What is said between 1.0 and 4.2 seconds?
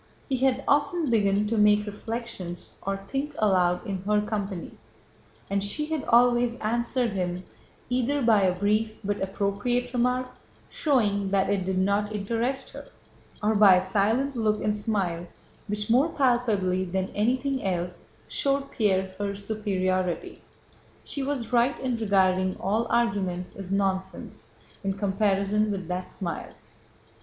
begun to make reflections or think aloud in her